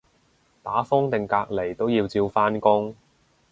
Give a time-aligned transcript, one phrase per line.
[0.63, 2.95] 打風定隔離都要照返工